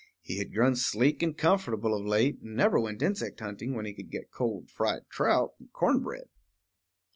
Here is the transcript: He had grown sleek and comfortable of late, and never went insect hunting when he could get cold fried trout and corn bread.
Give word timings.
He 0.23 0.39
had 0.39 0.51
grown 0.51 0.75
sleek 0.75 1.21
and 1.21 1.37
comfortable 1.37 1.93
of 1.95 2.07
late, 2.07 2.41
and 2.41 2.55
never 2.55 2.79
went 2.79 3.03
insect 3.03 3.39
hunting 3.39 3.75
when 3.75 3.85
he 3.85 3.93
could 3.93 4.09
get 4.09 4.31
cold 4.31 4.71
fried 4.71 5.07
trout 5.11 5.51
and 5.59 5.71
corn 5.73 5.99
bread. 6.01 6.27